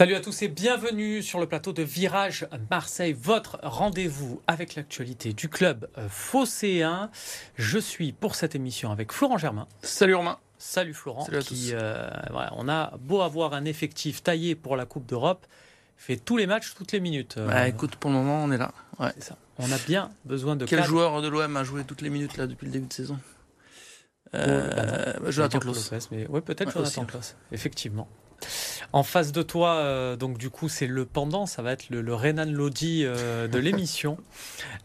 [0.00, 5.34] Salut à tous et bienvenue sur le plateau de Virage Marseille, votre rendez-vous avec l'actualité
[5.34, 7.10] du club phocéen.
[7.56, 9.68] Je suis pour cette émission avec Florent Germain.
[9.82, 10.38] Salut Romain.
[10.56, 11.26] Salut Florent.
[11.26, 11.72] Salut à tous.
[11.74, 15.46] euh, voilà, on a beau avoir un effectif taillé pour la Coupe d'Europe,
[15.98, 17.34] fait tous les matchs, toutes les minutes.
[17.36, 18.72] Euh, Bah, écoute, pour le moment, on est là.
[18.98, 19.10] Ouais.
[19.16, 19.36] c'est ça.
[19.58, 22.46] On a bien besoin de Quel joueur de l'OM a joué toutes les minutes là
[22.46, 23.18] depuis le début de saison?
[24.32, 25.90] Bah, euh, bah, Jonathan Klaus.
[26.10, 27.04] Mais ouais, peut-être Ouais, Jonathan.
[27.04, 28.08] Klaus, effectivement.
[28.92, 32.00] En face de toi, euh, donc du coup, c'est le pendant, ça va être le,
[32.00, 34.16] le Renan Lodi euh, de l'émission.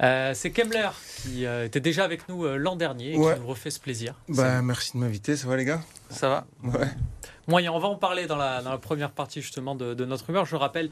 [0.02, 0.90] Euh, c'est Kemmler
[1.24, 3.34] qui était déjà avec nous l'an dernier et Ouais.
[3.34, 4.14] qui nous refait ce plaisir.
[4.30, 5.82] Bah, merci de m'inviter, ça va les gars?
[6.10, 6.46] Ça va?
[6.64, 6.88] Ouais.
[7.48, 10.30] Moyen, on va en parler dans la, dans la première partie justement de, de notre
[10.30, 10.46] humeur.
[10.46, 10.90] Je rappelle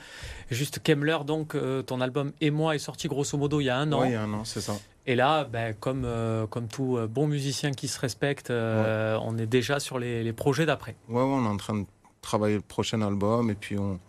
[0.52, 3.92] juste Kemmler, donc ton album Et moi est sorti grosso modo il y a un
[3.92, 4.02] an.
[4.02, 4.74] Ouais, il y a un an, c'est ça.
[5.06, 9.38] Et là, ben, comme, euh, comme tout euh, bon musicien qui se respecte, euh, on
[9.38, 10.96] est déjà sur les, les projets d'après.
[11.10, 11.86] Ouais, ouais, on est en train de
[12.24, 14.00] travailler le prochain album et puis on,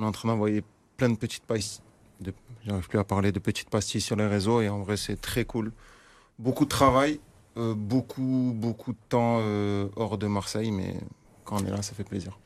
[0.00, 0.64] est en train d'envoyer
[0.96, 1.82] plein de petites pastilles.
[2.64, 5.44] J'arrive plus à parler de petites pastilles sur les réseaux et en vrai, c'est très
[5.44, 5.72] cool.
[6.38, 7.20] Beaucoup de travail,
[7.56, 10.94] euh, beaucoup, beaucoup de temps euh, hors de Marseille, mais
[11.44, 12.38] quand on est là, ça fait plaisir.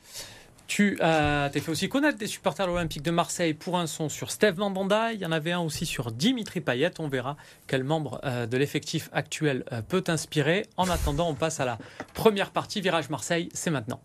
[0.67, 4.09] Tu as t'es fait aussi connaître des supporters de l'Olympique de Marseille pour un son
[4.09, 5.13] sur Steve Mandanda.
[5.13, 6.91] Il y en avait un aussi sur Dimitri Payet.
[6.99, 7.37] On verra
[7.69, 10.67] quel membre euh, de l'effectif actuel euh, peut inspirer.
[10.77, 11.79] En attendant, on passe à la
[12.15, 12.81] première partie.
[12.81, 14.01] Virage Marseille, c'est maintenant.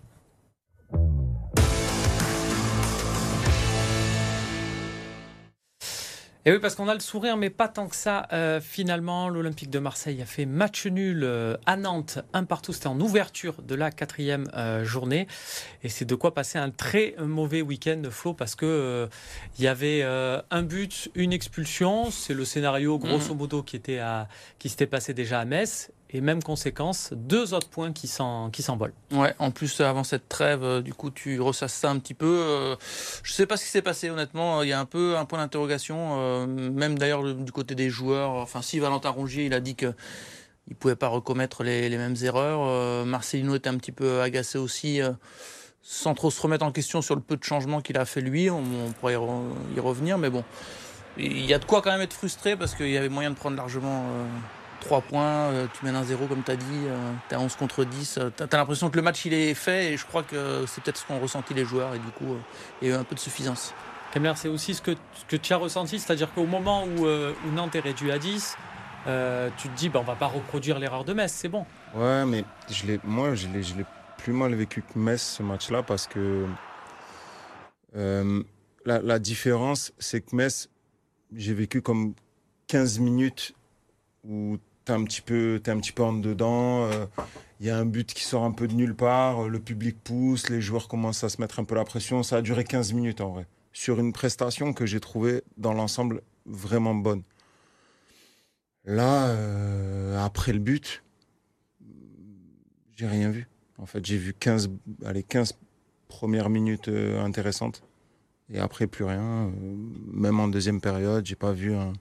[6.44, 8.28] Et oui, parce qu'on a le sourire, mais pas tant que ça.
[8.34, 12.74] Euh, finalement, l'Olympique de Marseille a fait match nul euh, à Nantes, un partout.
[12.74, 15.28] C'était en ouverture de la quatrième euh, journée.
[15.84, 19.08] Et c'est de quoi passer un très mauvais week-end, Flo, parce que euh,
[19.60, 22.10] il y avait euh, un but, une expulsion.
[22.10, 25.92] C'est le scénario, grosso modo, qui, était à, qui s'était passé déjà à Metz.
[26.14, 28.94] Et même conséquence, deux autres points qui s'en- qui s'envolent.
[29.12, 32.26] Ouais, en plus, avant cette trêve, euh, du coup, tu ressasses ça un petit peu.
[32.28, 32.76] euh,
[33.24, 34.62] Je sais pas ce qui s'est passé, honnêtement.
[34.64, 37.90] Il y a un peu un point d'interrogation, euh, même d'ailleurs le- du côté des
[37.90, 38.32] joueurs.
[38.32, 39.94] Enfin, si Valentin Rongier, il a dit que
[40.68, 42.60] il pouvait pas recommettre les, mêmes erreurs.
[42.64, 45.12] Euh, Marcelino était un petit peu agacé aussi, euh,
[45.82, 48.50] sans trop se remettre en question sur le peu de changements qu'il a fait lui.
[48.50, 48.62] On,
[49.00, 49.42] pourrait y, re-
[49.76, 50.44] y revenir, mais bon.
[51.18, 53.36] Il y a de quoi quand même être frustré parce qu'il y avait moyen de
[53.36, 54.26] prendre largement euh,
[54.82, 55.52] 3 points.
[55.52, 58.18] euh, tu mènes un 0 comme tu as dit, euh, tu as 11 contre 10.
[58.18, 60.84] euh, tu as, l'impression que le match il est fait et je crois que c'est
[60.84, 62.36] peut-être ce qu'ont ressenti les joueurs et du coup
[62.82, 63.74] il y a eu un peu de suffisance.
[64.12, 67.34] Kemler, c'est aussi ce que, ce que tu as ressenti, c'est-à-dire qu'au moment où, euh,
[67.48, 68.58] où Nantes est réduit à 10,
[69.08, 71.66] euh, tu te dis, bah, on va pas reproduire l'erreur de Metz, c'est bon.
[71.96, 73.86] Ouais, mais je l'ai, moi, je l'ai, je l'ai
[74.18, 76.46] plus mal vécu que Metz ce match-là parce que
[77.96, 78.44] euh,
[78.86, 80.70] la, la différence, c'est que Metz,
[81.34, 82.14] j'ai vécu comme
[82.68, 83.54] 15 minutes
[84.26, 86.86] où t'es un petit peu, t'es un petit peu en dedans.
[86.86, 87.06] euh,
[87.60, 89.98] Il y a un but qui sort un peu de nulle part, euh, le public
[90.04, 92.24] pousse, les joueurs commencent à se mettre un peu la pression.
[92.24, 96.22] Ça a duré 15 minutes en vrai, sur une prestation que j'ai trouvée dans l'ensemble
[96.46, 97.24] vraiment bonne.
[98.86, 101.04] Là, euh, après le but,
[102.96, 103.48] j'ai rien vu.
[103.78, 104.70] En fait, j'ai vu 15,
[105.06, 105.54] allez, 15
[106.08, 107.84] premières minutes euh, intéressantes.
[108.54, 109.22] Et après, plus rien.
[109.22, 109.52] Euh,
[110.12, 111.94] même en deuxième période, j'ai pas vu un.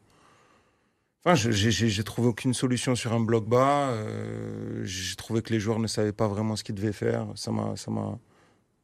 [1.25, 3.91] Enfin, j'ai- trouvé aucune solution sur un bloc bas.
[3.91, 7.27] Euh, j'ai trouvé que les joueurs ne savaient pas vraiment ce qu'ils devaient faire.
[7.35, 8.19] Ça m'a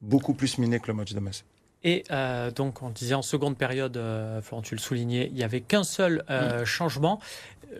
[0.02, 1.44] beaucoup plus miné que le match de Metz.
[1.82, 5.44] Et euh, donc, on disait en seconde période, euh, Florent, tu le soulignais, il y
[5.44, 7.20] avait qu'un seul euh, changement.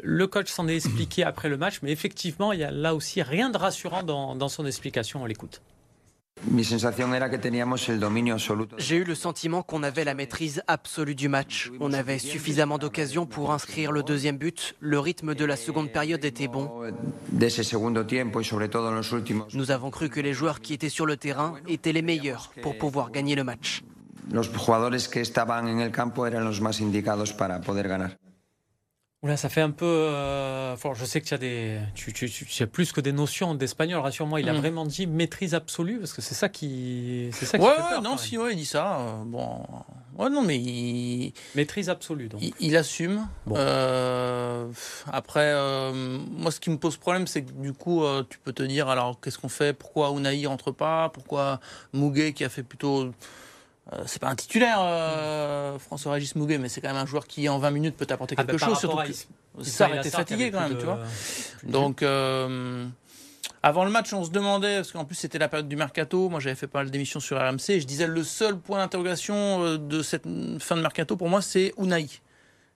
[0.03, 3.23] Le coach s'en est expliqué après le match, mais effectivement, il y a là aussi
[3.23, 5.23] rien de rassurant dans, dans son explication.
[5.23, 5.61] On l'écoute.
[8.79, 11.71] J'ai eu le sentiment qu'on avait la maîtrise absolue du match.
[11.81, 14.75] On avait suffisamment d'occasions pour inscrire le deuxième but.
[14.81, 16.71] Le rythme de la seconde période était bon.
[19.55, 22.79] Nous avons cru que les joueurs qui étaient sur le terrain étaient les meilleurs pour
[22.79, 23.83] pouvoir gagner le match.
[24.33, 28.19] Los jugadores que estaban en el campo eran los más indicados para poder ganar.
[29.27, 29.85] Oula, ça fait un peu.
[29.87, 33.11] euh, je sais que tu as, des, tu, tu- tu- tu as plus que des
[33.11, 34.01] notions d'espagnol.
[34.01, 34.57] Rassure-moi, il a Mm.
[34.59, 37.29] vraiment dit maîtrise absolue, parce que c'est ça qui.
[37.33, 39.01] C'est ça qui Ouais, fait ouais, peur, non, si ouais, il dit ça.
[39.01, 39.67] euh, bon,
[40.17, 42.41] ouais, non, mais il, Maîtrise absolue, donc.
[42.41, 43.27] il, il assume.
[43.47, 43.57] Bon.
[43.59, 44.69] Euh,
[45.13, 45.53] après,
[45.93, 49.19] moi, ce qui me pose problème, c'est que du coup, tu peux te dire, alors,
[49.21, 49.73] qu'est-ce qu'on fait?
[49.73, 51.09] Pourquoi Unai rentre pas?
[51.09, 51.59] Pourquoi
[51.93, 53.11] Mouguet, qui a fait plutôt
[53.93, 57.49] euh, c'est pas un titulaire, euh, François-Régis Mouguet, mais c'est quand même un joueur qui
[57.49, 58.79] en 20 minutes peut t'apporter Ah, quelque bah, chose.
[58.79, 58.99] Surtout
[59.59, 60.99] que Sarr était fatigué quand même, de- tu vois.
[61.63, 62.85] Donc, euh,
[63.63, 66.41] avant le match, on se demandait, parce qu'en plus c'était la période du mercato, moi
[66.41, 70.03] j'avais fait pas mal d'émissions sur RMC, et je disais le seul point d'interrogation de
[70.03, 70.25] cette
[70.61, 72.07] fin de mercato pour moi c'est Unai.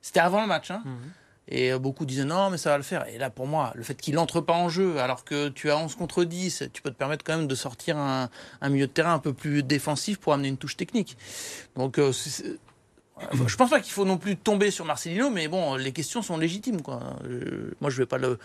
[0.03, 0.71] C'était avant le match.
[0.71, 0.83] Hein.
[0.85, 0.97] Mhm.
[1.51, 3.07] Et beaucoup disaient non, mais ça va le faire.
[3.09, 5.77] Et là, pour moi, le fait qu'il n'entre pas en jeu, alors que tu as
[5.77, 8.29] 11 contre 10, tu peux te permettre quand même de sortir un,
[8.69, 11.17] milieu de terrain un peu plus défensif pour amener une touche technique.
[11.77, 11.99] Donc,
[13.47, 16.37] je pense pas qu'il faut non plus tomber sur Marcelino, mais bon, les questions sont
[16.37, 16.83] légitimes.
[16.83, 17.01] Quoi.
[17.81, 18.39] moi, je vais pas le,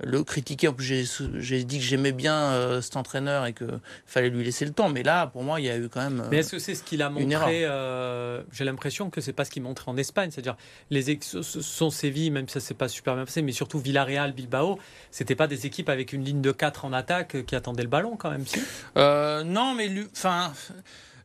[0.00, 0.68] le critiquer.
[0.68, 4.64] En plus, j'ai dit que j'aimais bien euh, cet entraîneur et qu'il fallait lui laisser
[4.64, 4.88] le temps.
[4.88, 6.24] Mais là, pour moi, il y a eu quand même.
[6.30, 9.50] mais est-ce que c'est ce qu'il a montré euh, J'ai l'impression que c'est pas ce
[9.50, 10.30] qu'il montrait en Espagne.
[10.30, 10.56] C'est-à-dire,
[10.90, 14.78] les sont Séville, même si ça s'est pas super bien passé, mais surtout Villarreal, Bilbao,
[15.10, 18.16] c'était pas des équipes avec une ligne de 4 en attaque qui attendaient le ballon
[18.16, 18.60] quand même, si?
[18.96, 20.52] Euh, Non, mais lui, enfin.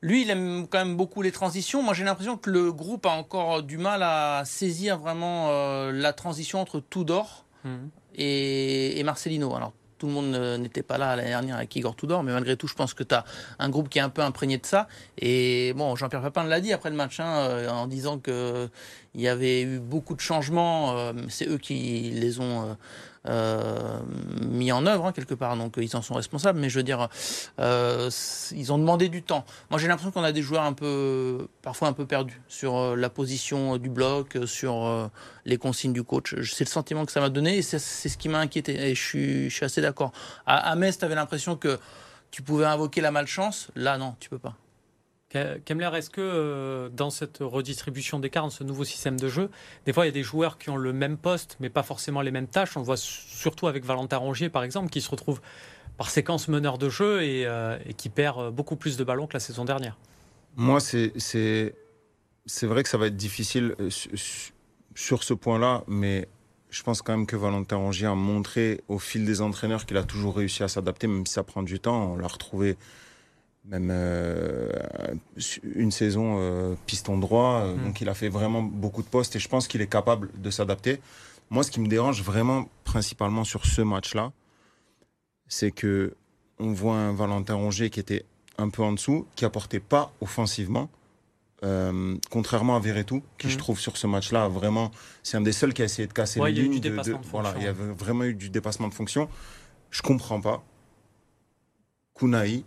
[0.04, 1.82] Lui, il aime quand même beaucoup les transitions.
[1.82, 5.50] Moi, j'ai l'impression que le groupe a encore du mal à saisir vraiment
[5.92, 7.70] la transition entre Tudor, mmh
[8.16, 9.56] et, Marcelino.
[9.56, 12.68] Alors, tout le monde n'était pas là l'année dernière avec Igor Tudor, mais malgré tout,
[12.68, 13.24] je pense que tu as
[13.60, 14.88] un groupe qui est un peu imprégné de ça.
[15.18, 18.20] Et bon, Jean-Pierre Papin l'a dit après le match, hein, euh, en disant
[19.14, 20.98] qu'il y avait eu beaucoup de changements.
[20.98, 22.74] Euh, c'est eux qui les ont euh,
[23.28, 24.00] euh,
[24.42, 26.60] mis en œuvre hein, quelque part, donc ils en sont responsables.
[26.60, 27.08] Mais je veux dire,
[27.60, 29.46] ils ont demandé du temps.
[29.70, 33.10] Moi, j'ai l'impression qu'on a des joueurs un peu, parfois un peu perdus sur la
[33.10, 35.10] position du bloc, sur
[35.46, 36.36] les consignes du coach.
[36.44, 38.90] C'est le sentiment que ça m'a donné et c'est ce qui m'a inquiété.
[38.90, 40.12] Et je suis, je suis assez d'accord.
[40.46, 41.80] À, à Metz, tu avais l'impression que
[42.32, 43.70] tu pouvais invoquer la malchance.
[43.76, 44.56] Là, non, tu peux pas.
[45.66, 49.50] Kemler, est-ce que euh, dans cette redistribution des cartes, ce nouveau système de jeu,
[49.86, 52.22] des fois il y a des joueurs qui ont le même poste, mais pas forcément
[52.22, 52.76] les mêmes tâches?
[52.78, 55.42] On le voit surtout avec Valentin Rongier, par exemple, qui se retrouve
[55.98, 59.40] par séquence meneur de jeu et, euh, qui perd beaucoup plus de ballons que la
[59.40, 59.98] saison dernière.
[60.56, 61.74] Moi, c'est
[62.64, 63.90] vrai que ça va être difficile euh,
[64.96, 66.28] sur ce point-là, mais
[66.70, 70.04] je pense quand même que Valentin Rongier a montré au fil des entraîneurs qu'il a
[70.04, 72.14] toujours réussi à s'adapter, même si ça prend du temps.
[72.14, 72.78] On l'a retrouvé
[73.66, 74.70] même euh,
[75.64, 77.62] une saison euh, piston droit.
[77.62, 77.84] Euh, mm.
[77.86, 80.50] Donc il a fait vraiment beaucoup de postes et je pense qu'il est capable de
[80.50, 81.00] s'adapter.
[81.50, 84.32] Moi, ce qui me dérange vraiment principalement sur ce match-là,
[85.48, 86.16] c'est que
[86.60, 88.26] on voit un Valentin Rongier qui était
[88.58, 90.90] un peu en dessous, qui apportait pas offensivement.
[92.30, 93.60] contrairement à Verretou, qui je mm.
[93.60, 94.92] trouve sur ce match-là, vraiment,
[95.24, 96.80] c'est un des seuls qui a essayé de casser les lignes.
[96.80, 99.30] De, voilà, il y a vraiment eu du dépassement de fonction.
[99.90, 100.64] Je comprends pas.
[102.14, 102.64] Kounaï,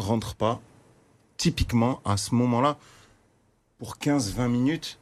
[0.00, 0.60] rentre pas,
[1.36, 2.76] typiquement à ce moment-là,
[3.78, 4.98] pour 15-20 minutes,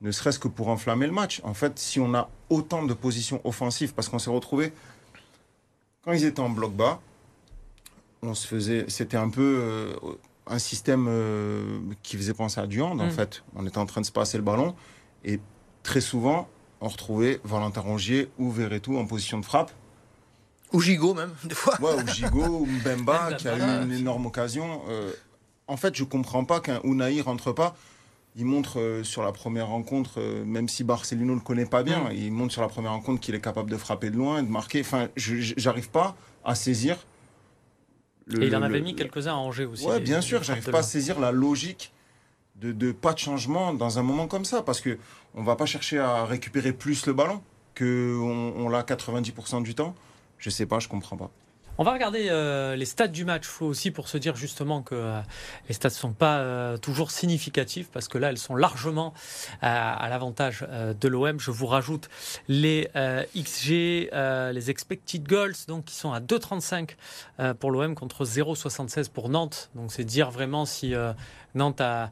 [0.00, 1.40] ne serait-ce que pour enflammer le match.
[1.44, 4.72] En fait, si on a autant de positions offensives, parce qu'on s'est retrouvé
[6.02, 7.00] quand ils étaient en bloc bas,
[8.22, 9.94] on se faisait, c'était un peu euh,
[10.46, 13.10] un système euh, qui faisait penser à du hand, en mm.
[13.10, 13.44] fait.
[13.54, 14.74] On était en train de se passer le ballon,
[15.24, 15.40] et
[15.82, 16.48] très souvent,
[16.80, 19.72] on retrouvait Valentin Rongier ou Verretou en position de frappe.
[20.72, 21.80] Ou Gigot même, des fois.
[21.80, 24.82] Ouais, ou Gigot, ou Mbemba, qui a eu une énorme occasion.
[24.88, 25.12] Euh,
[25.66, 27.76] en fait, je comprends pas qu'un Unai rentre pas.
[28.36, 32.04] Il montre euh, sur la première rencontre, euh, même si Barcelino le connaît pas bien,
[32.04, 32.12] mm.
[32.12, 34.80] il montre sur la première rencontre qu'il est capable de frapper de loin, de marquer.
[34.80, 36.96] Enfin, j'arrive pas à saisir.
[38.26, 39.84] Le, et il en avait mis quelques-uns à Angers aussi.
[39.84, 41.92] Ouais, bien sûr, j'arrive pas à saisir la logique
[42.54, 44.98] de, de, pas de changement dans un moment comme ça, parce que
[45.34, 47.42] on va pas chercher à récupérer plus le ballon
[47.74, 49.96] que on l'a 90% du temps.
[50.40, 51.30] Je sais pas, je comprends pas.
[51.80, 55.20] On va regarder euh, les stats du match aussi pour se dire justement que euh,
[55.66, 59.14] les stats ne sont pas euh, toujours significatifs parce que là elles sont largement
[59.62, 60.66] à l'avantage
[61.00, 61.40] de l'OM.
[61.40, 62.10] Je vous rajoute
[62.48, 62.88] les
[63.34, 69.70] XG, les expected goals donc qui sont à 2,35 pour l'OM contre 0,76 pour Nantes.
[69.74, 70.94] Donc c'est dire vraiment si
[71.54, 72.10] Nantes a,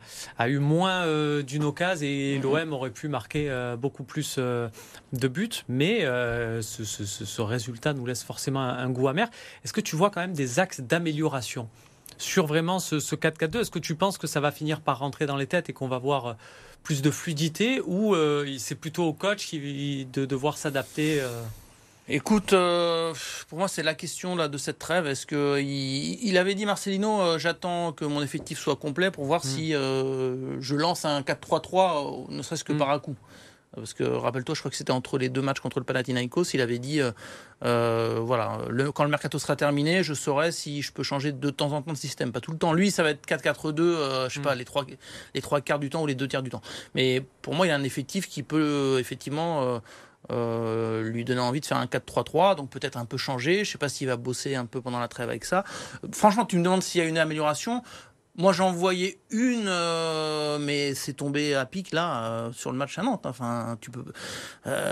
[0.48, 2.42] eu moins euh, d'une occasion et mhm.
[2.42, 4.68] l'OM aurait pu marquer euh, beaucoup plus euh,
[5.12, 6.00] de buts, mais
[6.60, 9.28] ce, résultat nous laisse forcément un, goût amer.
[9.64, 11.68] Est-ce que tu vois quand même des axes d'amélioration
[12.16, 15.36] sur vraiment ce, 4-4-2 Est-ce que tu penses que ça va finir par rentrer dans
[15.36, 16.36] les têtes et qu'on va voir
[16.82, 18.14] plus de fluidité ou
[18.58, 21.22] c'est plutôt au coach qui, de devoir s'adapter
[22.10, 23.12] Écoute, euh,
[23.48, 25.06] pour moi, c'est la question là de cette trêve.
[25.06, 29.44] Est-ce que il, avait dit Marcelino, euh, j'attends que mon effectif soit complet pour voir
[29.44, 29.48] mm.
[29.48, 32.78] si euh, je lance un 4-3-3, ne serait-ce que mm.
[32.78, 33.16] par un coup.
[33.74, 36.62] Parce que rappelle-toi, je crois que c'était entre les deux matchs contre le Panathinaikos, il
[36.62, 37.00] avait dit,
[37.60, 38.58] voilà,
[38.94, 41.92] quand le mercato sera terminé, je saurai si je peux changer de temps en temps
[41.92, 42.72] de système, pas tout le temps.
[42.72, 44.42] Lui, ça va être 4-4-2, je sais mm.
[44.42, 44.86] pas, les trois,
[45.34, 46.62] les trois quarts du temps ou les deux tiers du temps.
[46.94, 49.82] Mais pour moi, il y a un effectif qui peut effectivement
[50.30, 53.64] euh, lui donner envie de faire un 4-3-3, donc peut-être un peu changer.
[53.64, 55.64] Je sais pas s'il va bosser un peu pendant la trêve avec ça.
[56.12, 57.82] Franchement, tu me demandes s'il y a une amélioration.
[58.36, 62.96] Moi, j'en voyais une, euh, mais c'est tombé à pic là euh, sur le match
[62.96, 63.26] à Nantes.
[63.26, 64.04] Enfin, tu peux.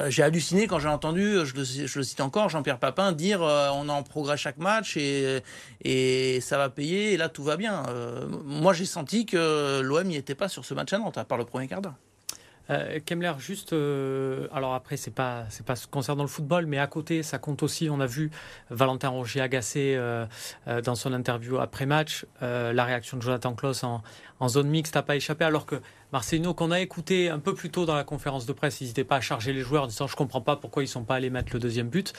[0.08, 4.36] j'ai halluciné quand j'ai entendu, je le, cite encore, Jean-Pierre Papin dire on en progrès
[4.36, 5.42] chaque match et
[5.84, 7.84] et ça va payer et là tout va bien.
[8.44, 11.38] moi, j'ai senti que l'OM n'y était pas sur ce match à Nantes, à part
[11.38, 11.94] le premier quart d'heure.
[12.70, 16.86] Euh, Kemler, juste, euh, alors après, c'est pas, c'est pas concernant le football, mais à
[16.86, 17.88] côté, ça compte aussi.
[17.90, 18.30] On a vu
[18.70, 20.26] Valentin Rongier agacé euh,
[20.84, 24.02] dans son interview après match, la réaction de Jonathan Klaus en,
[24.40, 25.76] en zone mixte n'a pas échappé, alors que
[26.12, 29.16] Marcelino, qu'on a écouté un peu plus tôt dans la conférence de presse, n'hésitait pas
[29.16, 31.52] à charger les joueurs en disant Je comprends pas pourquoi ils sont pas allés mettre
[31.52, 32.12] le deuxième but.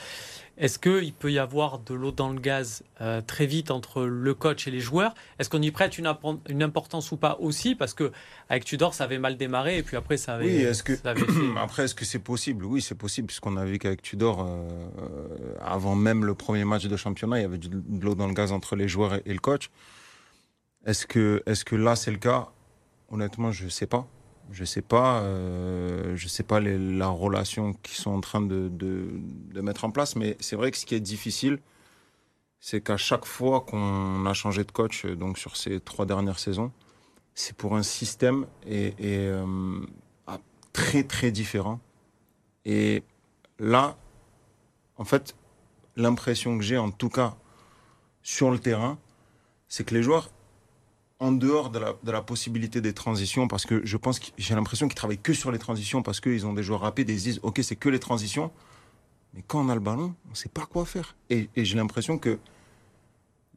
[0.58, 4.34] Est-ce qu'il peut y avoir de l'eau dans le gaz euh, très vite entre le
[4.34, 5.14] coach et les joueurs?
[5.38, 6.12] Est-ce qu'on y prête une,
[6.48, 7.76] une, importance ou pas aussi?
[7.76, 8.10] Parce que
[8.48, 10.46] avec Tudor, ça avait mal démarré et puis après, ça avait.
[10.46, 10.94] Oui, est-ce que.
[11.58, 12.64] après, est-ce que c'est possible?
[12.64, 16.96] Oui, c'est possible, puisqu'on a vu qu'avec Tudor, euh, avant même le premier match de
[16.96, 19.70] championnat, il y avait de l'eau dans le gaz entre les joueurs et, le coach.
[20.86, 22.48] Est-ce que, est -ce que là, c'est le cas?
[23.10, 24.08] Honnêtement, je ne sais pas.
[24.50, 29.84] Je sais pas, euh, sais pas la relation qu'ils sont en train de, de, mettre
[29.84, 31.58] en place, mais c'est vrai que ce qui est difficile,
[32.60, 36.72] c'est qu'à chaque fois qu'on a changé de coach, donc sur ces trois dernières saisons,
[37.34, 39.80] c'est pour un système et, euh,
[40.72, 41.80] très très différent.
[42.64, 43.02] Et
[43.58, 43.96] là,
[44.96, 45.34] en fait,
[45.96, 47.36] l'impression que j'ai, en tout cas
[48.22, 48.98] sur le terrain,
[49.68, 50.30] c'est que les joueurs
[51.20, 54.54] en dehors de la, de la, possibilité des transitions, parce que je pense que j'ai
[54.54, 57.18] l'impression qu'ils travaillent que sur les transitions, parce qu'ils ont des joueurs rapides et ils
[57.18, 58.52] se disent, OK, c'est que les transitions.
[59.34, 61.16] Mais quand on a le ballon, on ne sait pas quoi faire.
[61.28, 62.38] Et, et j'ai l'impression que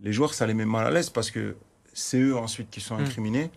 [0.02, 1.56] les joueurs, ça les met mal à l'aise, parce que
[1.94, 3.02] c'est eux ensuite qui sont hmm.
[3.02, 3.52] incriminés.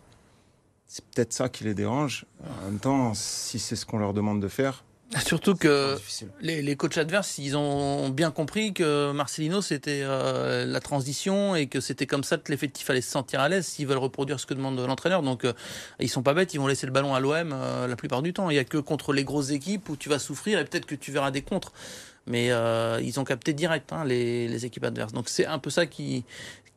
[0.87, 2.27] C'est peut-être ça qui les dérange.
[2.43, 4.84] En même temps, si c'est ce qu'on leur demande de faire,
[5.25, 5.97] Surtout que
[6.41, 11.67] les, les, coachs adverses, ils ont bien compris que Marcelino, c'était euh, la transition et
[11.67, 14.47] que c'était comme ça que l'effectif allait se sentir à l'aise s'ils veulent reproduire ce
[14.47, 15.23] que demande l'entraîneur.
[15.23, 15.53] Donc, euh,
[16.01, 18.33] ils sont pas bêtes, ils vont laisser le ballon à l'OM euh, la plupart du
[18.33, 18.51] temps.
[18.51, 20.97] Il y a que contre les grosses équipes où tu vas souffrir et peut-être que
[20.97, 21.73] tu verras des contres.
[22.27, 22.49] Mais
[23.03, 25.13] ils ont capté direct hein, les, les, équipes adverses.
[25.13, 26.25] Donc, c'est un peu ça qui,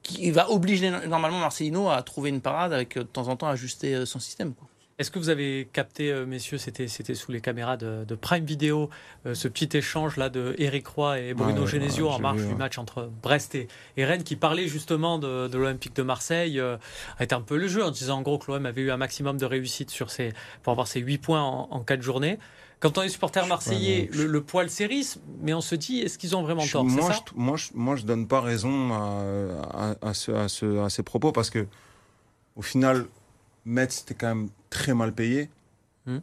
[0.04, 4.06] qui va obliger normalement Marcelino à trouver une parade avec de temps en temps ajuster
[4.06, 4.54] son système.
[4.54, 4.68] Quoi.
[5.00, 8.89] Est-ce que vous avez capté, euh, messieurs, c'était c'était sous les caméras de, Prime Video,
[9.27, 12.80] euh, ce petit échange là de Eric Roy et Bruno Genesio en marge du match
[12.80, 16.77] entre Brest et, Rennes, qui parlait justement de, l'Olympique de Marseille, euh,
[17.20, 18.98] a été un peu le jeu en disant en gros que l'OM avait eu un
[18.98, 22.39] maximum de réussite sur ses, pour avoir ses 8 points en, 4 journées.
[22.80, 26.42] Quand on est supporter marseillais, le, poil s'érisse, mais on se dit, est-ce qu'ils ont
[26.42, 30.80] vraiment tort moi, ça je, moi, je, moi, je donne pas raison à, à, ce,
[30.80, 31.68] à ces propos parce que,
[32.56, 33.06] au final,
[33.68, 35.50] Metz, c'était quand même très mal payé.
[36.06, 36.20] Hmm.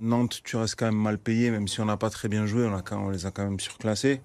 [0.00, 2.64] Nantes, tu restes quand même mal payé, même si on n'a pas très bien joué,
[2.66, 4.22] on, a quand, on les a quand même surclassés.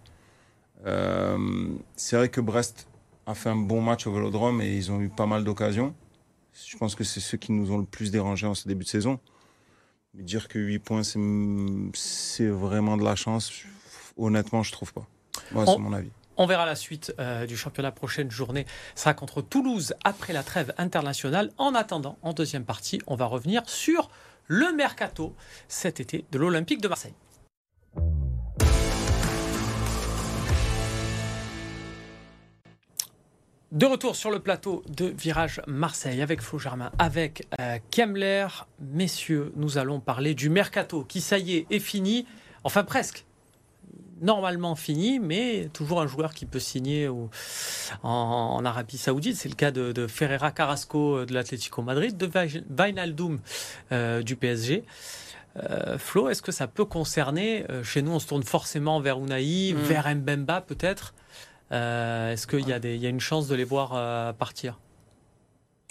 [0.85, 2.87] Euh, c'est vrai que Brest
[3.25, 5.93] a fait un bon match au Vélodrome et ils ont eu pas mal d'occasions.
[6.53, 8.89] Je pense que c'est ceux qui nous ont le plus dérangé en ce début de
[8.89, 9.19] saison.
[10.13, 11.01] Mais dire que 8 points,
[11.93, 13.51] c'est vraiment de la chance,
[14.15, 15.07] honnêtement, je trouve pas.
[15.51, 16.11] Moi, c'est mon avis.
[16.35, 18.65] On verra la suite euh, du championnat prochaine journée.
[18.95, 21.51] Sera contre Toulouse après la trêve internationale.
[21.57, 24.09] En attendant, en deuxième partie, on va revenir sur
[24.47, 25.35] le mercato
[25.67, 27.13] cet été de l'Olympique de Marseille.
[33.71, 38.45] De retour sur le plateau de Virage Marseille avec Flo Germain, avec euh, Kemler.
[38.79, 42.27] Messieurs, nous allons parler du mercato qui, ça y est, est fini.
[42.63, 43.25] Enfin, presque
[44.23, 47.09] normalement fini, mais toujours un joueur qui peut signer
[48.01, 49.35] en, Arabie Saoudite.
[49.35, 53.39] C'est le cas de, Ferreira Carrasco euh, de l'Atlético Madrid, de Wijnaldum
[53.91, 54.83] euh, du PSG.
[55.55, 59.73] Euh, Flo, est-ce que ça peut concerner Chez nous, on se tourne forcément vers Unai,
[59.73, 59.77] mm.
[59.77, 61.13] vers Mbemba peut-être.
[61.69, 64.79] est-ce qu'il y, y, a une chance de les voir partir?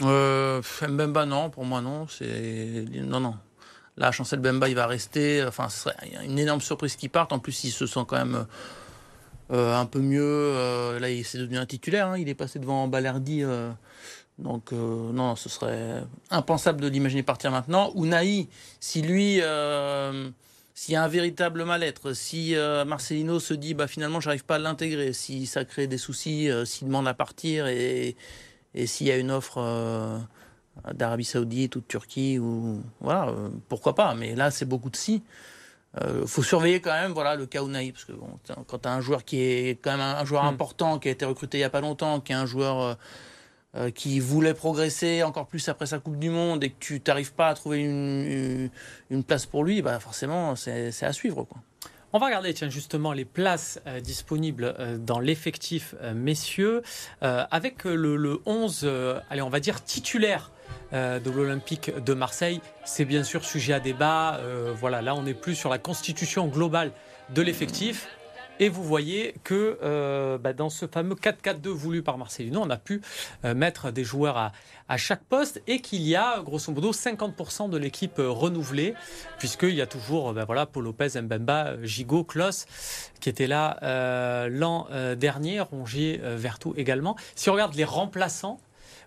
[0.01, 2.09] Mbemba, non, pour moi, non.
[2.09, 3.35] C'est non, non.
[4.03, 5.45] Là, Chancel Bemba, il va rester.
[5.45, 5.95] Enfin, ce serait
[6.25, 7.33] une énorme surprise qu'il parte.
[7.33, 8.47] En plus, il se sent quand même
[9.53, 10.21] euh, un peu mieux.
[10.25, 12.09] Euh, là, il s'est devenu un titulaire.
[12.09, 12.19] Hein.
[12.19, 13.45] Il est passé devant Balerdi.
[13.45, 13.71] Euh.
[14.41, 17.93] donc, non, ce serait impensable de l'imaginer partir maintenant.
[17.95, 18.49] Ou Naï,
[18.81, 19.41] si lui.
[20.75, 24.59] s'il y a un véritable mal-être, si Marcelino se dit bah finalement j'arrive pas à
[24.59, 28.17] l'intégrer, si ça crée des soucis, s'il demande à partir et
[28.85, 29.61] s'il y a une offre
[30.95, 34.97] d'Arabie Saoudite ou de Turquie ou voilà euh, pourquoi pas mais là c'est beaucoup de
[34.97, 35.23] si
[36.01, 38.93] euh, faut surveiller quand même voilà le cas Unai parce que bon, quand tu as
[38.93, 40.49] un joueur qui est quand même un, joueur hmm.
[40.49, 42.97] important qui a été recruté il y a pas longtemps qui est un joueur
[43.77, 47.35] euh, qui voulait progresser encore plus après sa Coupe du Monde et que tu n'arrives
[47.35, 48.71] pas à trouver une,
[49.11, 51.59] une, place pour lui bah forcément c'est à suivre quoi.
[52.15, 56.83] On va regarder tiens, justement les places disponibles dans l'effectif, messieurs,
[57.23, 58.87] avec le, le 11,
[59.31, 60.51] allez, on va dire titulaire
[60.93, 62.61] euh, de l'Olympique de Marseille.
[62.85, 64.37] C'est bien sûr sujet à débat.
[64.41, 66.93] Euh, voilà, là, on n'est plus sur la constitution globale
[67.31, 68.09] de l'effectif.
[68.61, 72.77] Et vous voyez que euh, bah, dans ce fameux 4-4-2 voulu par Marcelino, on a
[72.77, 73.01] pu
[73.43, 74.53] mettre des joueurs à,
[74.99, 78.93] chaque poste et qu'il y a grosso modo 50% de l'équipe renouvelée,
[79.39, 82.67] puisqu'il y a toujours bah, voilà, Paul Lopez, Mbemba, Gigot, Klos,
[83.21, 83.79] qui étaient là
[84.51, 87.17] l'an dernier, Rongier, Vertou également.
[87.35, 88.61] Si on regarde les remplaçants,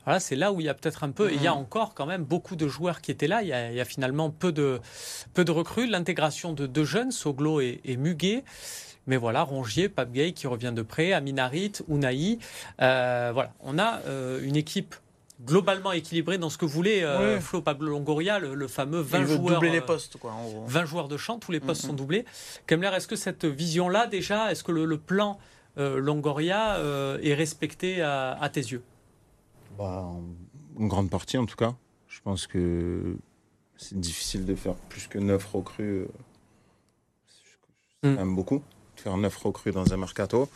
[0.05, 2.05] voilà, c'est là où il y a peut-être un peu, il y a encore quand
[2.05, 3.41] même beaucoup de joueurs qui étaient là.
[3.41, 4.79] Il y a, il y a finalement peu de,
[5.33, 5.87] peu de recrues.
[5.87, 8.43] L'intégration de deux jeunes, Soglo et, et Muguet.
[9.07, 12.39] Mais voilà, Rongier, Pape Gay qui revient de près, Aminarit, Unai.
[12.81, 14.95] Euh, voilà, on a euh, une équipe
[15.45, 17.39] globalement équilibrée dans ce que voulait euh.
[17.41, 19.53] Flo Pablo Longoria, le, le fameux 20 Il veut joueurs.
[19.55, 20.63] doubler les euh, postes, quoi, en gros.
[20.65, 21.89] 20 joueurs de champ, tous les postes Mhm.
[21.89, 22.25] sont doublés.
[22.67, 25.37] Kemler, est-ce que cette vision-là, déjà, est-ce que le, le plan
[25.77, 26.77] Longoria
[27.21, 28.81] est respecté à, à tes yeux?
[29.77, 31.75] Bah, en, grande partie, en tout cas.
[32.07, 33.17] Je pense que
[33.77, 36.01] c'est difficile de faire plus que 9 recrues.
[36.03, 36.07] euh,
[38.01, 38.15] C'est Mm.
[38.15, 38.61] quand même beaucoup.
[38.95, 40.49] De faire 9 recrues dans un mercato.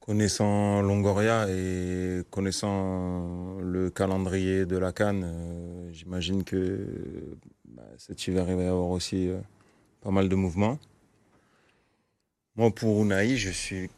[0.00, 8.46] Connaissant Longoria et connaissant le calendrier de la Cannes, euh, j'imagine que bah, cet hiver,
[8.48, 9.38] il va y avoir aussi euh,
[10.00, 10.78] pas mal de mouvements.
[12.56, 13.90] Moi, pour Unai, je suis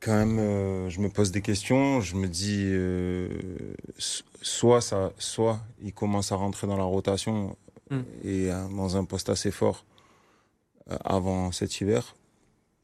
[0.00, 2.00] quand même, euh, je me pose des questions.
[2.00, 3.28] Je me dis, euh,
[3.98, 7.56] so- soit ça, soit il commence à rentrer dans la rotation
[7.90, 8.00] Mm.
[8.22, 9.84] et euh, dans un poste assez fort
[11.04, 12.14] avant cet hiver.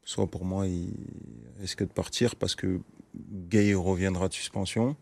[0.03, 0.93] Soit pour moi, il
[1.59, 2.79] risque de partir parce que
[3.49, 4.95] Gay reviendra de suspension.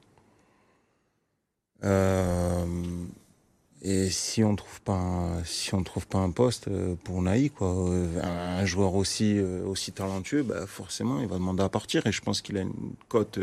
[3.86, 7.68] Et si on trouve pas, si on trouve pas un poste euh, pour Naï, quoi,
[7.68, 12.08] euh, un, joueur aussi euh, aussi talentueux, bah forcément, il va demander à partir.
[12.08, 13.40] Et je pense qu'il a une cote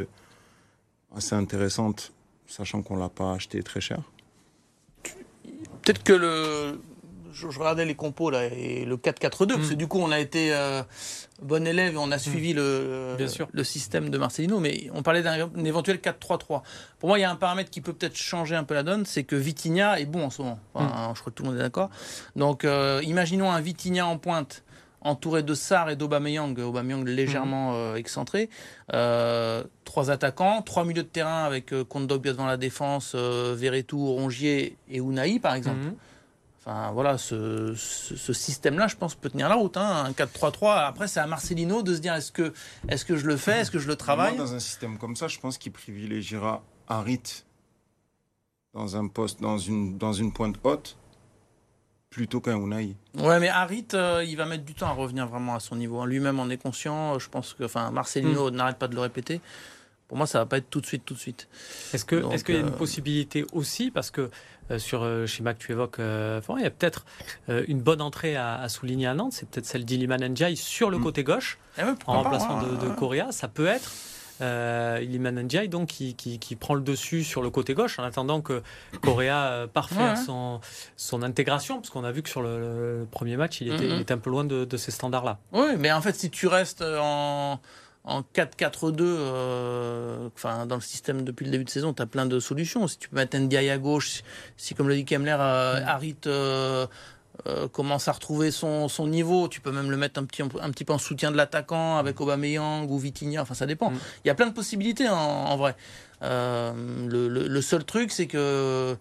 [1.14, 2.12] assez intéressante,
[2.46, 4.00] sachant qu'on l'a pas acheté très cher.
[5.82, 6.80] Peut-être que le.
[7.32, 9.76] Je, je regardais les compos là et le 4-4-2 parce que Mm.
[9.76, 10.82] du coup on a été euh,
[11.42, 13.48] bon élève et on a suivi le Bien sûr.
[13.52, 16.62] le système de Marcelino mais on parlait d'un un éventuel 4-3-3.
[16.98, 19.04] Pour moi il y a un paramètre qui peut peut-être changer un peu la donne,
[19.06, 20.58] c'est que Vitinha est bon en ce moment.
[20.74, 21.90] Enfin, Je crois que tout le monde est d'accord.
[22.36, 24.62] Donc euh, imaginons un Vitinha en pointe
[25.02, 28.50] entouré de Sarr et d'Aubameyang, Aubameyang légèrement euh, excentré,
[28.92, 34.76] Euh, trois attaquants, trois milieux de terrain avec euh, Kondogbia devant la défense, Verretou, Rongier
[34.90, 35.86] et Unai par exemple.
[36.62, 39.78] Enfin voilà, ce, ce, ce système-là, je pense, peut tenir la route.
[39.78, 40.04] Hein.
[40.06, 40.84] Un 4-3-3.
[40.84, 42.52] Après, c'est à Marcelino de se dire est-ce que,
[42.88, 44.36] est que je le fais, est-ce que je le travaille?
[44.36, 47.22] Moi, dans un système comme ça, je pense qu'il privilégiera Harit
[48.74, 50.98] dans un poste, dans une, dans une pointe haute,
[52.10, 52.94] plutôt qu'un Unai.
[53.14, 56.00] Ouais, mais Harit, euh, il va mettre du temps à revenir vraiment à son niveau.
[56.00, 56.06] hein.
[56.06, 57.18] Lui-même en est conscient.
[57.18, 59.40] Je pense que, enfin, Marcelino n'arrête pas de le répéter.
[60.10, 61.46] Pour moi, ça va pas être tout de suite, tout de suite.
[61.94, 64.28] Est-ce que est-ce qu'il y a une euh, possibilité aussi parce que
[64.72, 67.04] euh, sur euh, le schéma que tu évoques, euh, enfin, il y a peut-être
[67.48, 70.90] euh, une bonne entrée à, à souligner à Nantes, c'est peut-être celle d'Iliman Ndiaye sur
[70.90, 71.02] le Mm.
[71.04, 72.66] côté gauche Eh en remplacement hein.
[72.82, 73.92] de, de Correa, ça peut être.
[74.42, 78.02] Euh, Iliman Ndiaye donc qui, qui, qui prend le dessus sur le côté gauche en
[78.04, 78.62] attendant que
[79.02, 80.16] Correa Ouais.
[80.16, 80.60] son,
[80.96, 83.94] son intégration parce qu'on a vu que sur le, le premier match il était, Mhm.
[83.96, 85.38] il était un peu loin de, de ces standards là.
[85.52, 87.60] Oui, mais en fait, si tu restes en,
[88.04, 92.26] en 4-4-2, euh, enfin, dans le système depuis le début de saison, tu as plein
[92.26, 92.88] de solutions.
[92.88, 94.22] Si tu peux mettre Ndiaye à gauche,
[94.56, 96.86] si, comme le dit Kemler, euh, Harit euh,
[97.46, 100.70] euh, commence à retrouver son, son niveau, tu peux même le mettre un petit, un
[100.70, 103.90] petit peu en soutien de l'attaquant avec Aubameyang ou Vitinha, enfin, ça dépend.
[103.90, 103.98] Mm.
[104.24, 105.76] Il y a plein de possibilités en, en vrai.
[106.22, 108.96] Le, le- le seul truc, c'est que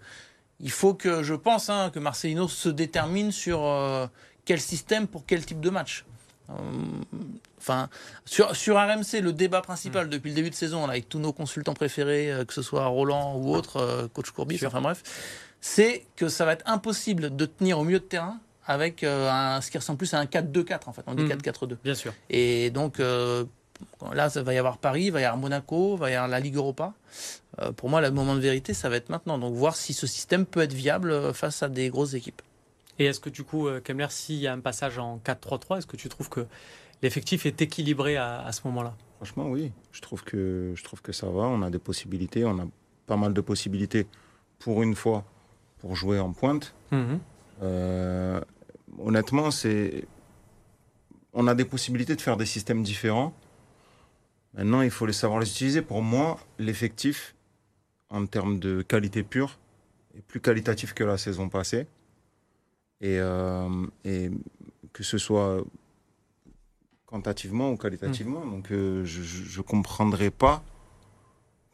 [0.62, 3.62] il faut que, je pense, hein, que Marcelino se détermine sur
[4.46, 6.06] quel système pour quel type de match.
[6.50, 6.54] Euh,
[7.62, 7.90] Enfin,
[8.24, 10.10] sur, sur RMC, le débat principal Mm.
[10.12, 12.86] depuis le début de saison, là, avec tous nos consultants préférés, euh, que ce soit
[12.86, 15.04] Roland ou autre, euh, coach Courbis, enfin bref,
[15.60, 19.70] c'est que ça va être impossible de tenir au milieu de terrain avec un, ce
[19.72, 21.34] qui ressemble plus à un 4-2-4 en fait, on dit Mm.
[21.34, 21.78] 4-4-2.
[21.84, 22.14] Bien sûr.
[22.30, 23.44] Et donc euh,
[24.14, 26.30] là, ça va y avoir Paris, il va y avoir Monaco, il va y avoir
[26.30, 26.94] la Ligue Europa.
[27.62, 29.38] Euh, pour moi, le moment de vérité, ça va être maintenant.
[29.38, 32.42] Donc voir si ce système peut être viable face à des grosses équipes.
[33.00, 35.88] Et est-ce que du coup, euh, Kemler, s'il y a un passage en 4-3-3, est-ce
[35.88, 36.46] que tu trouves que
[37.02, 38.96] l'effectif est équilibré à, à ce moment-là?
[39.16, 39.72] Franchement, oui.
[39.92, 41.44] Je trouve que je trouve que ça va.
[41.44, 42.46] On a des possibilités.
[42.46, 42.68] On a
[43.08, 44.06] pas mal de possibilités
[44.60, 45.24] pour une fois
[45.80, 46.74] pour jouer en pointe.
[46.92, 47.20] Mhm.
[47.62, 48.40] Euh,
[49.00, 50.06] honnêtement, c'est
[51.34, 53.34] on a des possibilités de faire des systèmes différents.
[54.56, 55.82] Maintenant, il faut les savoir les utiliser.
[55.82, 57.36] Pour moi, l'effectif,
[58.10, 59.60] en termes de qualité pure,
[60.18, 61.88] est plus qualitatif que la saison passée.
[63.02, 64.30] Et, euh, et
[64.92, 65.64] que ce soit
[67.06, 68.46] quantitativement ou qualitativement.
[68.46, 70.64] Donc, euh, je ne comprendrais pas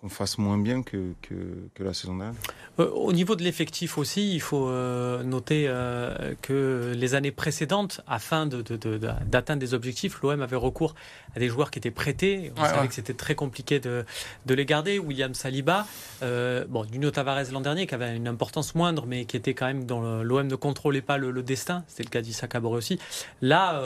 [0.05, 2.35] qu'on fasse moins bien que, que, la saison dernière.
[2.79, 8.01] Euh, au niveau de l'effectif aussi, il faut euh, noter euh, que les années précédentes,
[8.07, 10.93] afin d'atteindre de, des objectifs, l'OM avait recours
[11.35, 12.53] à des joueurs qui étaient prêtés.
[12.55, 14.05] On savait que c'était très compliqué de,
[14.47, 14.99] les garder.
[14.99, 15.87] William Saliba,
[16.21, 19.85] bon, Nuno Tavares l'an dernier, qui avait une importance moindre, mais qui était quand même
[19.85, 21.83] dans l'OM ne contrôlait pas le, destin.
[21.87, 22.99] C'était le cas d'Issa Caboret aussi.
[23.41, 23.81] Là,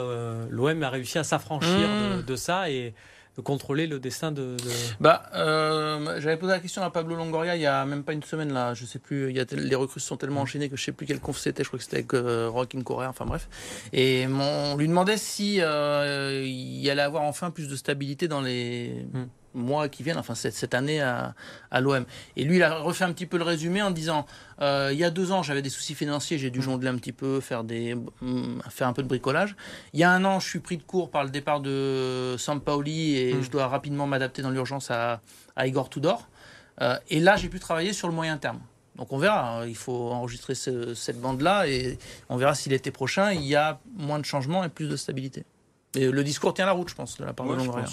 [0.50, 2.22] l'OM a réussi à s'affranchir mmh.
[2.26, 2.92] de, ça et
[3.40, 4.56] contrôler le destin de.
[5.00, 8.22] Bah, euh, j'avais posé la question à Pablo Longoria il y a même pas une
[8.22, 9.30] semaine là, je sais plus.
[9.30, 11.62] Il y a les recrues sont tellement enchaînées que je sais plus quel conf c'était.
[11.62, 13.08] Je crois que c'était avec euh, Rock in Korea.
[13.08, 13.48] Enfin bref.
[13.92, 19.06] Et on lui demandait si euh, il allait avoir enfin plus de stabilité dans les.
[19.12, 21.34] Hmm mois qui viennent, enfin cette, cette année à,
[21.70, 22.04] à l'OM.
[22.36, 24.26] Et lui, il a refait un petit peu le résumé en disant
[24.60, 27.12] euh, il y a deux ans, j'avais des soucis financiers, j'ai dû jongler un petit
[27.12, 29.56] peu, faire, des, mm, faire un peu de bricolage.
[29.92, 33.16] Il y a un an, je suis pris de court par le départ de Sampaoli
[33.16, 33.42] et mm.
[33.42, 35.20] je dois rapidement m'adapter dans l'urgence à,
[35.56, 36.28] à, Igor Tudor.
[36.80, 38.60] Euh, et là, j'ai pu travailler sur le moyen terme.
[38.96, 39.66] Donc on verra, hein.
[39.66, 44.18] il faut enregistrer cette bande-là et on verra si l'été prochain, il y a moins
[44.18, 45.44] de changements et plus de stabilité.
[45.96, 47.84] Et le discours tient la route, je pense, de la part de Longoria.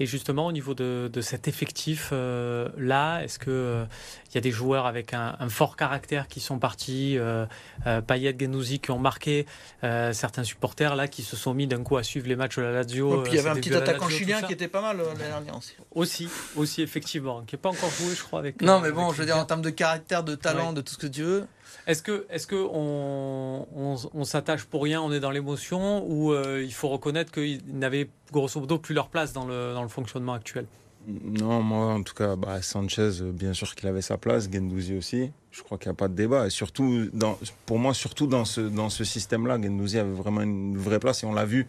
[0.00, 3.84] Et justement, au niveau de, cet effectif euh, là, est-ce que euh,
[4.30, 7.44] il y a des joueurs avec un, fort caractère qui sont partis, euh,
[7.86, 9.46] euh Payet, Genouzi qui ont marqué,
[9.82, 12.72] certains supporters là qui se sont mis d'un coup à suivre les matchs de la
[12.72, 13.20] Lazio.
[13.20, 15.56] Et puis il y avait un petit attaquant chilien qui était pas mal l'année dernière
[15.56, 15.74] aussi.
[15.94, 18.38] Aussi, aussi effectivement, qui n'est pas encore joué, je crois.
[18.38, 20.94] Avec, non, mais bon, je veux dire en termes de caractère, de talent, de tout
[20.94, 21.46] ce que tu veux.
[21.86, 23.66] Est-ce que, est-ce que on,
[24.14, 28.08] on, s'attache pour rien, on est dans l'émotion, ou euh, il faut reconnaître qu'ils n'avaient
[28.32, 30.66] grosso modo plus leur place dans le, dans le fonctionnement actuel?
[31.06, 35.30] Non, moi en tout cas, bah, Sanchez, bien sûr qu'il avait sa place, Gendouzi aussi.
[35.50, 36.46] Je crois qu'il n'y a pas de débat.
[36.46, 40.78] Et surtout, dans, pour moi, surtout dans ce, dans ce système-là, Gendouzi avait vraiment une
[40.78, 41.66] vraie place et on l'a vu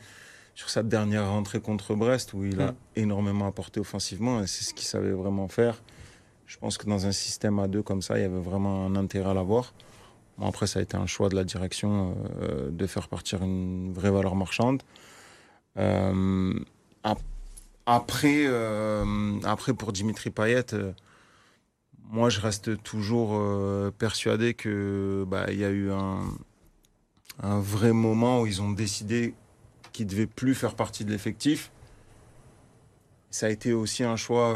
[0.56, 2.76] sur sa dernière rentrée contre Brest où il a mm.
[2.96, 5.82] énormément apporté offensivement et c'est ce qu'il savait vraiment faire.
[6.48, 8.96] Je pense que dans un système à deux comme ça, il y avait vraiment un
[8.96, 9.74] intérêt à l'avoir
[10.42, 14.12] après, ça a été un choix de la direction euh, de faire partir une vraie
[14.12, 14.84] valeur marchande.
[15.78, 16.54] Euh,
[17.86, 20.66] après, euh, après, pour Dimitri Payet,
[22.10, 23.40] moi, je reste toujours
[23.94, 26.24] persuadé que bah, y a eu un,
[27.42, 29.34] vrai moment où ils ont décidé
[29.92, 31.72] qu'il devait plus faire partie de l'effectif.
[33.30, 34.56] Ça a été aussi un choix,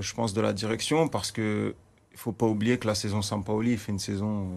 [0.00, 1.74] je pense, de la direction parce que
[2.14, 4.48] il faut pas oublier que la saison Sampaoli fait une saison.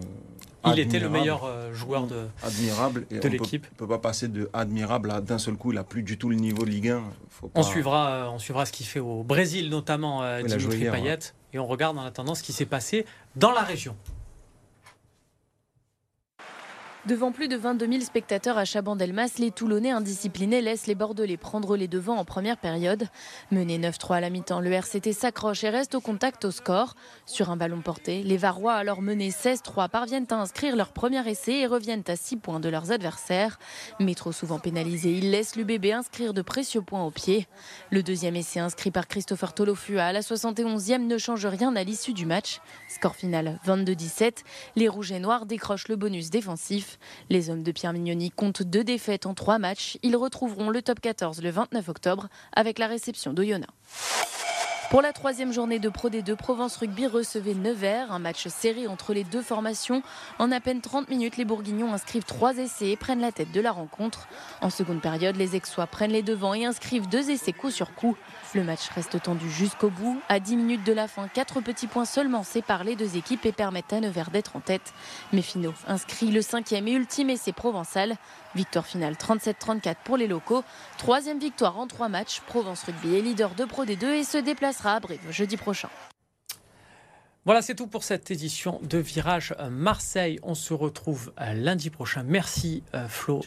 [0.64, 3.66] Euh, il était le meilleur euh, joueur de, admirable et de l'équipe.
[3.70, 5.72] On ne peut pas passer de admirable à d'un seul coup.
[5.72, 7.02] Il n'a plus du tout le niveau de Ligue 1.
[7.54, 11.18] On, suivra, euh, on suivra ce qu'il fait au Brésil, notamment Dimitri Payet.
[11.52, 13.96] Et on regarde en attendant ce qui s'est passé dans la région.
[17.08, 21.74] Devant plus de 22 000 spectateurs à Chabandelmas, les Toulonnais indisciplinés laissent les Bordelais prendre
[21.74, 23.08] les devants en première période.
[23.50, 26.96] Mené 9-3 à la mi-temps, le RCT s'accroche et reste au contact au score.
[27.24, 31.60] Sur un ballon porté, les Varois, alors menés 16-3, parviennent à inscrire leur premier essai
[31.60, 33.58] et reviennent à 6 points de leurs adversaires.
[34.00, 37.46] Mais trop souvent pénalisés, ils laissent l'UBB inscrire de précieux points au pied.
[37.90, 42.12] Le deuxième essai inscrit par Christopher Tolofua à la 71e ne change rien à l'issue
[42.12, 42.60] du match.
[42.86, 44.42] Score final 22-17.
[44.76, 46.97] Les Rouges et Noirs décrochent le bonus défensif.
[47.30, 49.98] Les hommes de Pierre Mignoni comptent deux défaites en trois matchs.
[50.02, 53.72] Ils retrouveront le top 14 le 29 octobre avec la réception d'Oyonnax.
[54.90, 59.12] Pour la troisième journée de Pro D2, Provence Rugby recevait Nevers, un match serré entre
[59.12, 60.02] les deux formations.
[60.38, 63.60] En à peine 30 minutes, les Bourguignons inscrivent trois essais et prennent la tête de
[63.60, 64.28] la rencontre.
[64.62, 68.16] En seconde période, les Aixois prennent les devants et inscrivent deux essais coup sur coup.
[68.54, 70.18] Le match reste tendu jusqu'au bout.
[70.30, 73.52] À 10 minutes de la fin, quatre petits points seulement séparent les deux équipes et
[73.52, 74.94] permettent à Nevers d'être en tête.
[75.34, 78.16] Mais Finot inscrit le cinquième et ultime essai provençal.
[78.54, 80.64] Victoire finale 37-34 pour les locaux.
[80.96, 82.40] Troisième victoire en trois matchs.
[82.46, 84.38] Provence Rugby est leader de Pro D2 et se
[84.78, 85.88] déplacera à Brive jeudi prochain.
[87.44, 90.38] Voilà, c'est tout pour cette édition de Virage Marseille.
[90.42, 92.22] On se retrouve euh, lundi prochain.
[92.22, 93.40] Merci euh, Flo.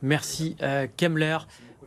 [0.00, 1.38] Merci euh, Kemler.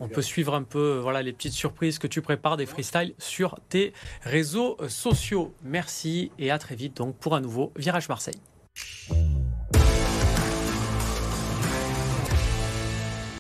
[0.02, 3.60] On peut suivre un peu voilà, les petites surprises que tu prépares des freestyles sur
[3.70, 5.54] tes réseaux sociaux.
[5.64, 8.42] Merci et à très vite donc pour un nouveau Virage Marseille.